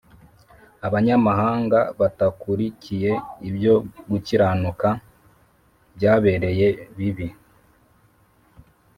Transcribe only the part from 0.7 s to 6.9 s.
Abanyamahanga batakurikiye ibyo gukiranuka byabereye